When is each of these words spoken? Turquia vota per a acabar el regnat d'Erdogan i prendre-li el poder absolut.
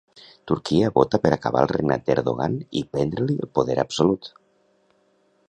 Turquia 0.51 0.87
vota 0.95 1.19
per 1.25 1.31
a 1.33 1.35
acabar 1.37 1.61
el 1.65 1.69
regnat 1.73 2.07
d'Erdogan 2.07 2.57
i 2.81 2.85
prendre-li 2.97 3.37
el 3.45 3.53
poder 3.61 3.79
absolut. 3.85 4.33